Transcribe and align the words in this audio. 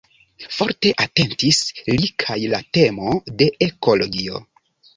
Forte 0.59 0.93
atentis 1.05 1.59
li 1.91 2.11
kaj 2.25 2.39
la 2.55 2.63
temo 2.79 3.15
de 3.43 3.53
ekologio. 3.69 4.45